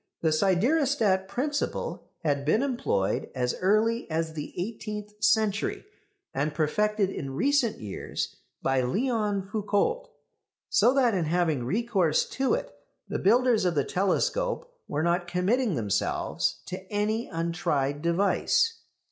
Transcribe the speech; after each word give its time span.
The 0.21 0.29
siderostat 0.31 1.27
principle 1.27 2.09
had 2.23 2.43
been 2.43 2.63
employed 2.63 3.29
as 3.35 3.53
early 3.61 4.09
as 4.09 4.33
the 4.33 4.51
eighteenth 4.59 5.23
century, 5.23 5.85
and 6.33 6.55
perfected 6.55 7.11
in 7.11 7.35
recent 7.35 7.77
years 7.79 8.37
by 8.63 8.81
Léon 8.81 9.47
Foucault, 9.51 10.09
so 10.69 10.91
that 10.95 11.13
in 11.13 11.25
having 11.25 11.63
recourse 11.65 12.25
to 12.29 12.55
it 12.55 12.71
the 13.07 13.19
builders 13.19 13.63
of 13.63 13.75
the 13.75 13.83
telescope 13.83 14.73
were 14.87 15.03
not 15.03 15.27
committing 15.27 15.75
themselves 15.75 16.61
to 16.65 16.79
any 16.91 17.27
untried 17.27 18.01
device. 18.01 18.79